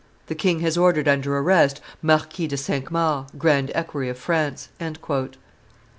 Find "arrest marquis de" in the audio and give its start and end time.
1.37-2.57